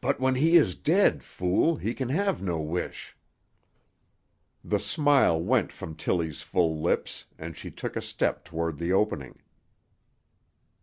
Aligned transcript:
"But 0.00 0.18
when 0.18 0.36
he 0.36 0.56
is 0.56 0.74
dead, 0.74 1.22
fool, 1.22 1.76
he 1.76 1.92
can 1.92 2.08
have 2.08 2.40
no 2.40 2.58
wish." 2.60 3.14
The 4.64 4.78
smile 4.78 5.38
went 5.38 5.70
from 5.70 5.96
Tillie's 5.96 6.40
full 6.40 6.80
lips 6.80 7.26
and 7.36 7.54
she 7.54 7.70
took 7.70 7.94
a 7.94 8.00
step 8.00 8.42
toward 8.46 8.78
the 8.78 8.94
opening. 8.94 9.42